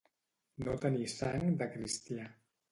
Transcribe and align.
No 0.67 0.73
tenir 0.85 1.05
sang 1.17 1.47
de 1.63 1.71
cristià 1.77 2.29